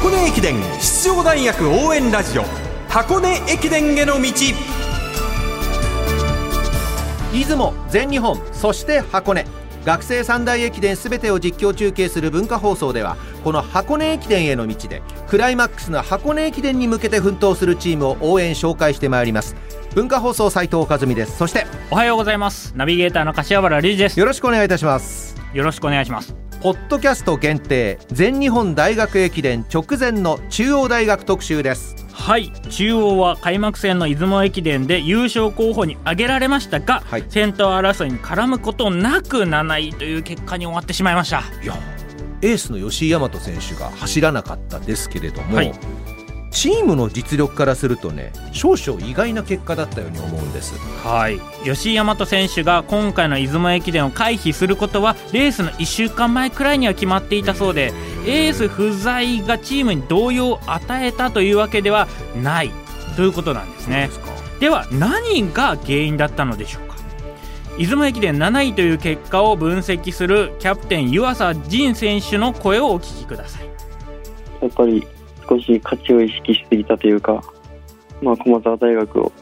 [0.00, 2.42] 箱根駅伝出場大学応援ラジオ
[2.88, 4.32] 箱根駅伝への道
[7.34, 9.44] 出雲全日本そして箱根。
[9.84, 19.54] 学生三大駅伝すべてを実況中継する文化放送ではこの箱根駅伝への道でクライマックスの箱根駅伝に向けて奮闘するチームを応援紹介してまいります。
[19.94, 21.36] 文化放送斉藤和美です。
[21.36, 22.72] そしておはようございます。
[22.74, 24.18] ナビゲーターの柏原理事です。
[24.18, 25.36] よろしくお願いいたします。
[25.52, 31.96] よろしくお願いしますポッドキャスト限定全日本大学駅伝直前の中央大学特集です。
[32.12, 37.24] はい中央は開幕戦の出雲駅伝で優勝候補に挙げられましたが、はい。
[37.30, 41.42] 先頭争いに絡むことなく7位という結果に終わってしまいました。
[41.62, 41.74] いや
[42.42, 45.72] エースの吉井大和選手が走らなかったですけれども、はい
[46.50, 50.74] チームの実力からするとね少々意外な結果だったように思うんです。
[51.04, 51.40] はい。
[51.64, 57.92] 吉井大和選手が今回の出雲駅伝を回避することはレースの1週間前くらいには決まっていたそうで
[58.26, 62.08] エース不在がチームに動揺を与えたというわけでは
[62.42, 62.70] ない。
[63.16, 64.10] ということなんですね。
[64.60, 66.96] では何が原因だったのでしょうか。
[67.78, 73.66] 出雲駅伝7位という結果を分析するキャプテン湯浅仁選手の声をお聞きください。
[74.60, 75.06] やっぱり
[75.50, 77.42] 少し勝ちを意識しすぎたというか、
[78.22, 79.32] まあ、駒澤大学を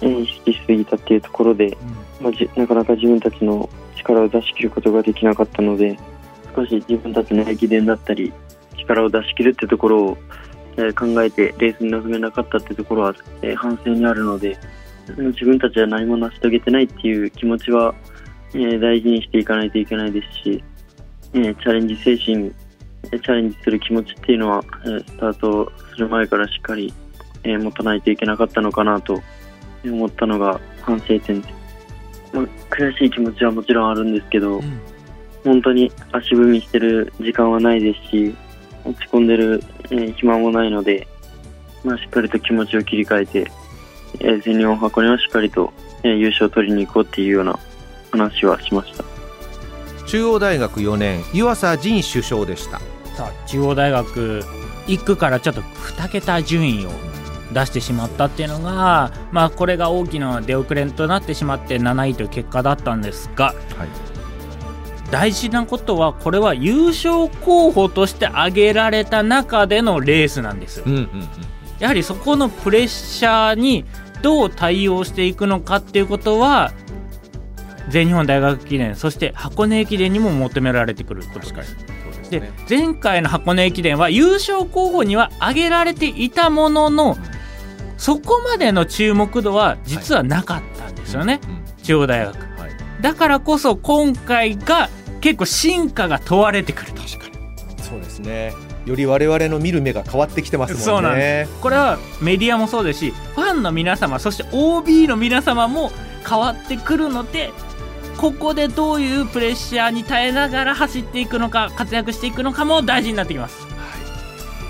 [0.00, 1.76] えー意識しすぎたっていうところで、
[2.20, 5.98] まあ、じなかなか自分たちの力を出し切ることができなかったので
[6.54, 8.32] 少し自分たちの駅伝だったり
[8.78, 10.18] 力を出し切るってところを、
[10.76, 14.56] えー考えてレースに臨めなかったってところは、えー反省にあるので
[15.08, 17.94] 自分たちは何も成し遂げてないっていう気持ちは、
[18.54, 20.64] えー大事にしていかないといけないですし、
[21.32, 22.52] えーチャレンジ精神
[23.10, 26.92] チャレンジする気持ちっていうのは、えースタートする前からしっかり、
[27.44, 29.22] えー持たないといけなかったのかなと
[29.84, 31.54] 思ったのが反省点です。
[32.32, 34.60] まあ、悔しい気持ちはもちろんあるんですけど、
[35.44, 38.34] 本当に足踏みしてる時間はないですし、
[38.84, 41.06] 落ち込んでる、えー暇もないので、
[41.84, 43.50] まあ、しっかりと気持ちを切り替えて、
[44.20, 45.72] えー全日本箱根はしっかりと、
[46.02, 47.58] えー優勝を取りに行こうっていうような
[48.10, 49.04] 話はしました。
[50.06, 52.80] 中央大学4年湯浅仁首相でした
[53.16, 54.44] さあ中央大学
[54.86, 56.90] 1区からちょっと2桁順位を
[57.52, 63.88] 出してしまったっていうのが、まあ、これが大きな出遅れとなってしまって7位という結果だったんですが、はい。
[65.10, 70.84] 大事なことはこれは優勝候補として挙げられた中でのレースなんですよ。
[70.86, 71.10] うんうんうん。
[71.78, 73.84] やはりそこのプレッシャーに
[74.22, 76.72] どう対応していくのかっていうことは
[77.88, 81.76] 全日本大学駅伝そして箱根駅伝にも求められてくることです
[82.30, 82.52] でね。
[82.68, 87.16] 前回の箱根駅伝は優勝候補には挙げられていたものの
[87.96, 92.36] そこまでの注目度は実はなかったんですよね、うん中央大学。
[92.36, 93.02] はい。
[93.02, 96.96] だからこそ今回が結構進化が問われてくると。
[97.86, 98.52] そうですね。
[98.84, 100.84] より我々の見る目が変わってきてますもんね。
[100.84, 105.90] そうなんでこれはメディアもそうですしファンの皆様そして OB の皆様も
[106.28, 107.52] 変わってくるので
[108.18, 113.66] ここでどういうプレッシャーに耐えながら走っていくのか活躍していくのかも大事になってきます。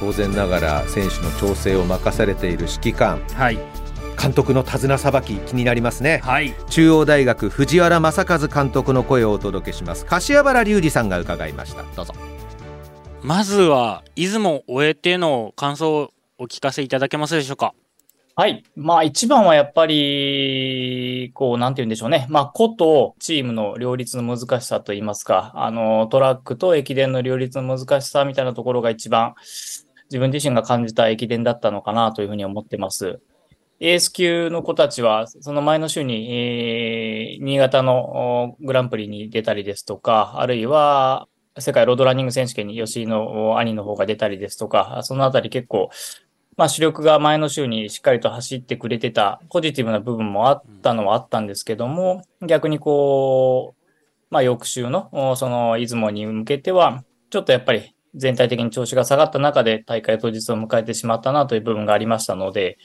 [0.00, 2.56] 当然ながら選手の調整を任されてい。
[2.56, 3.20] る指揮官。
[3.34, 3.58] はい、
[4.20, 6.20] 監督の手綱さばき気になりますね。
[6.24, 10.04] はい、中央大学藤原正和監督の声をお届けします。
[10.06, 11.82] 柏原隆二さんが伺いました。
[11.94, 12.14] どうぞ。
[13.22, 17.74] まずは出雲を終えての感想をお聞かせいただけますでしょうか。
[18.34, 18.64] はい。
[18.76, 22.26] まあ一番はやっぱり、こう、なんて言うんでしょうね。
[22.30, 29.34] まあ、個とチームの両立の難しさといいますか、あの、トラックと駅伝の両立の難しさみたいなところが一番
[30.04, 33.20] 自分自身が感じた駅伝だったのかなというふうに思ってます。
[33.80, 41.28] エース級の子たちは、その前の週に、えー新潟のグランプリに出たりですとか、あるいは、
[41.58, 45.90] 世界ロードランニング選手権に吉井の兄の方が出たりですとか、そのあたり結構、
[46.56, 53.86] まあ主力が前の週にしっかりと走ってくれてたポジティブな部分もあったのはあったんですけども、逆にこう、
[54.30, 62.78] まあ翌週のその出雲に向けては、ちょっとやっぱり全体的に調子が下がった中で大会当日を迎えてしまったなという部分がありましたので、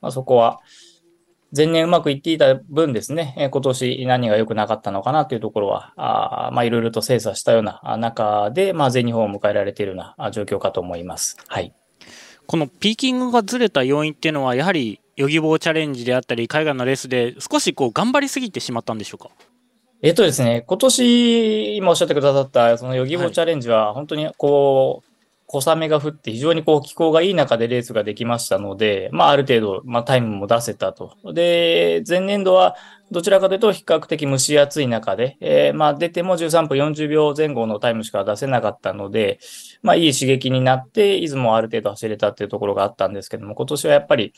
[0.00, 0.60] まあそこは
[1.56, 11.36] 前年うまくいっていた分ですね、え今年何が良くなかったのかなというところは、あまあいろいろと精査したような中で、まあ全日本を迎えられているような状況かと思います。
[11.46, 11.72] はい。
[12.46, 19.30] このピーキングがずれた要因っていうのは、やはり、ヨギボーチャレンジであったり、海外のレースで少しこう頑張りすぎてしまったんでしょうか？
[20.02, 25.10] えっとですね、今年、今おっしゃってくださった、そのヨギボーチャレンジは、本当にこう、
[25.46, 31.16] 小雨が降って非常にこう気候がいい中でレースができましたので、まあある程度、まあタイムも出せたと。
[31.32, 32.76] で、前年度は
[33.10, 39.38] どちらかというと比較的蒸し暑い中で、えー、まあ出ても13分40秒前後のタイムしか出せなかったので、
[39.82, 44.32] まあいい刺激になって、出雲ある程度走れたっていうところがあったんですけども、今年はやっぱり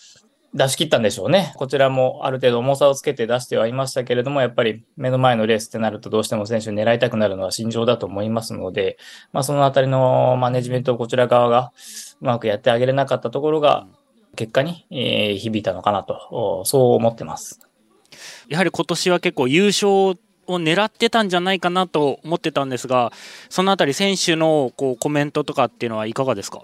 [0.57, 1.53] 出し切ったんでしょうね。
[1.57, 8.97] こちらもある程度重さをつけて出してはいましたけれども、やっぱり目の前のレースってなるとどうしても選手に狙いたくなるのは心情だと思いますので、
[9.33, 11.73] まあそのあたりのマネジメントをこちら側が
[12.23, 13.87] うまくやってあげれなかったところが、
[14.35, 17.61] 結果に、えー、響いたのかなと、そう思ってます。
[18.49, 20.17] やはり今年は結構優勝を
[20.47, 23.13] 狙ってたんじゃないかなと思ってたんですが、
[23.49, 26.63] そのあたり選手のこうコメントとかっていうのはいかがですか？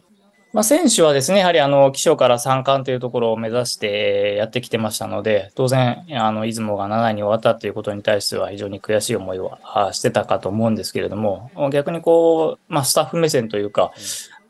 [0.52, 13.92] まあ、選手はですね、やはりあの、気象から三冠というところを目指してやってきてましたので、当然、あの、出雲が7位に終わったということに対しては非常に悔しい思いはしてたかと思うんですけれども、逆にこう、まあ、スタッフ目線というか、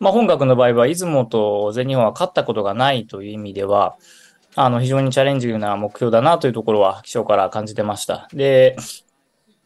[0.01, 3.95] まあ、本学の場合は、出雲と全日本は勝ったことがないという意味では、
[4.57, 8.29] あの、非常にチャレンジングな目標だなというところは、気象から感じてました。
[8.33, 8.75] で、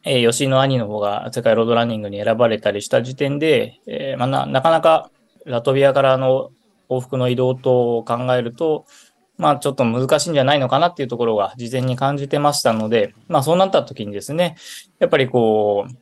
[0.05, 5.11] えー、吉井の兄の方が世界ロードランニングに選ばれたりした時点で、えー、まあ、な、なかなか
[5.46, 6.50] ラトビアからの
[6.88, 8.84] 往復の移動と考えると、
[9.38, 14.56] まあちょっと難しいんじゃないのかなっていうところが事前に感じてましたので、まあそうなった時にですね、
[14.98, 15.94] やっぱりこう、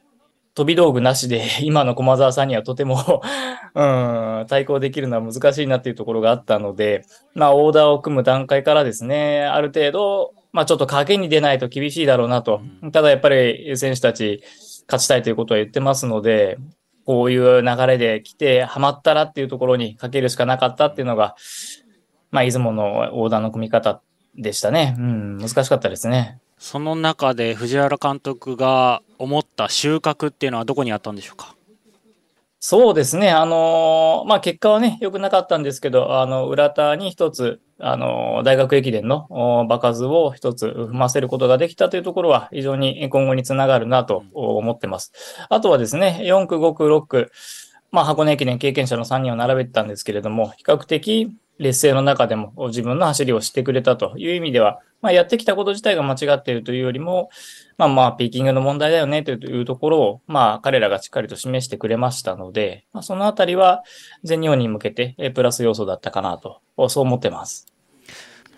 [0.54, 3.22] 飛び道具なしで 今の駒沢さんにはとても
[3.74, 7.04] うん、対抗できるのは難しいなっていうところがあったので、
[7.34, 12.60] まあオーダーを組む段階からですね、ある程度、まあちょっと賭けに出ないと厳しいだろうなと。
[12.92, 14.44] ただやっぱり選手たち
[14.86, 16.58] 勝ちたいということは言ってますので、
[17.04, 21.36] こういう流れで来て、ハマったらっていうところにかけるしかなかったっていうのが、
[22.30, 24.00] まあ、出雲のオーダーの組み方
[24.36, 24.96] でしたね。
[24.98, 26.40] うん、難しかったですね。
[26.58, 31.54] その中で藤原監督が思った収穫っていうのはどこにあったんでしょうか？
[32.66, 33.30] そうですね。
[33.30, 45.12] あのまあ、結果はね、良くなかったんですけど、あの、浦田に一つ、あの、大学駅伝の場数を一つ踏ませることができたというところは非常に今後につながるなと思ってます。
[45.50, 47.32] あとはですね、4区、5区、6区、
[47.92, 57.30] まあ、箱根駅伝経験者の3人を並べてたんですけれども、比較的劣勢の中でも自分の走りをしてくれたという意味では、まあ、やってきたこと自体が間違っているというよりも、
[57.76, 63.84] まあまあ、ピーキングの問題だよねというところを、まあ、彼らがしっかりと示してくれましたので、まあ、そのあたりは
[64.22, 67.66] 全日本に向けてプラス要素だったかなと、そう思ってます。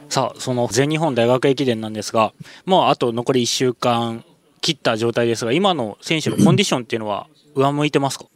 [0.08, 2.32] さあ、その全日本大学駅伝なんですが、
[2.64, 4.25] もうあと残り1週間
[4.60, 7.26] 切った状態ですが、今の選手のコンディションっていうのは
[7.56, 8.26] 上向いてますか？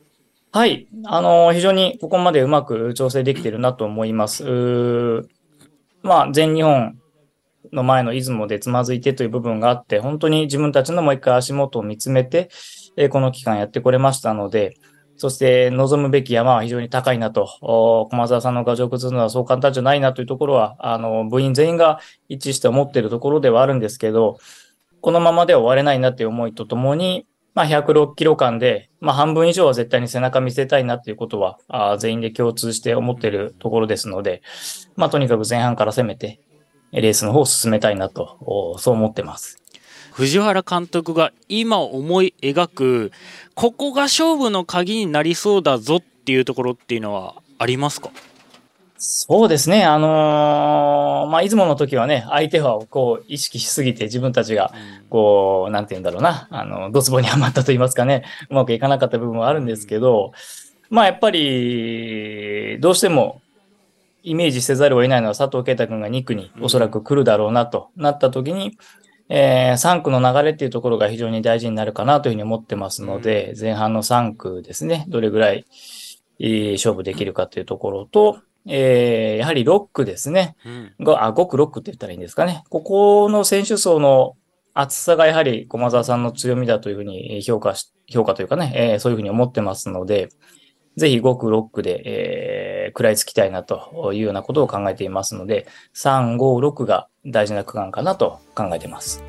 [0.53, 0.89] はい。
[1.05, 5.29] あの、非常にここまでうまく調整できてるなと思います。
[6.03, 6.99] まあ、全日本
[7.73, 12.51] の前の出雲でつまずいてという部分があって、本当に自分たちのもう一回足元を見つめて、
[12.97, 14.77] えこの期間やってこれましたので、
[15.17, 24.39] そして望むべき山は非常に高いなと、駒沢さんの牙城崩すのはそう簡単じゃないなというところは、あの、部員全員が一致して思っているところではあるんですけど、
[25.03, 34.43] このままでは終われないなという思いとともに、まあ、106キロ間で、まあ、半分以上は絶対に背中見せたいなっていうことは、あ全員で共通して思っているところですので、
[34.97, 36.41] まあ、とにかく前半から攻めて、
[36.93, 39.59] レースの方を進めたいなと、そう思ってます。
[40.13, 43.13] 藤原監督が今思い描く、
[43.55, 48.11] ここが勝負の鍵になりそうだぞっていうところっていうのはありますか？
[49.03, 49.87] そうですね。
[49.87, 54.75] あのー、まあ、出雲の時はね、相手はこう意識しすぎて自分たちが、
[55.09, 60.33] こう、なんて言うんだろうな、あの、ドツボにはまったと言いますかね、うまくいかなかった部分はあるんですけど、
[60.91, 63.41] まあ、やっぱり、どうしても、
[64.23, 68.77] イメージせざるを得ないのは佐藤圭太君が2区におそらく来るだろうなとなった時に、
[69.31, 75.65] えー、3区の流れっていうところが非常に大事になるかなというふうに思ってますので、前半の3区ですね、どれぐらい、
[76.39, 80.57] 勝負できるかというところと、えー、やはり6区ですね。
[80.65, 82.65] うん、あ、5区、6区って言ったらいいんですかね。
[82.69, 84.37] ここの選手層の
[84.75, 90.29] 厚さがやはり駒沢さんの強みだというふうに評価し、評価というかね、えー、そういうふうに思ってますので、
[90.97, 99.23] ぜひ5区、6区で、えー、食らいつきたいなというようなことを考えていますので、3、5、6が大事な区間かなと考えています。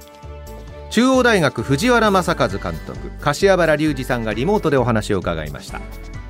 [0.90, 5.80] 中央大学藤原正和監督、柏原隆二さんがリモートでお話を伺いました。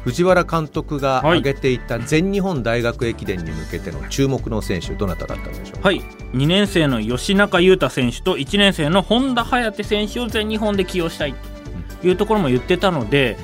[0.03, 6.01] 藤原監督が挙げていた全日本大学駅伝に向けての注目の選手どなただったんでしょうはい。
[6.33, 11.35] 2年生の吉中優太選手と1年生の本田颯選手を全日本で起用したい
[12.01, 13.37] というところも言ってたので、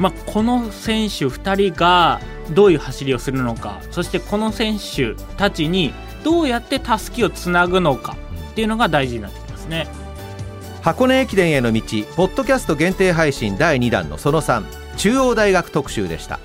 [0.00, 5.92] まあ、この選手2人がどういう走りをするのかそしてこの選手たちに
[6.24, 8.16] どうやってたすきをつなぐのか
[8.50, 9.86] っていうのが大事になってきますね。
[10.82, 11.80] 箱根駅伝への道
[12.16, 16.38] ポッドキャスト限定配信第2弾のその3中央大学特集でした。